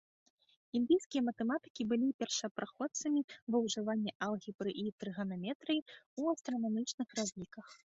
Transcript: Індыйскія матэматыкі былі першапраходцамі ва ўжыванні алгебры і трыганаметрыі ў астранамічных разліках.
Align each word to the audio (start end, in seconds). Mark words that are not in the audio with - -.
Індыйскія 0.77 1.21
матэматыкі 1.27 1.81
былі 1.91 2.07
першапраходцамі 2.23 3.21
ва 3.53 3.57
ўжыванні 3.67 4.11
алгебры 4.31 4.71
і 4.87 4.89
трыганаметрыі 5.05 5.79
ў 5.85 6.21
астранамічных 6.35 7.07
разліках. 7.23 7.67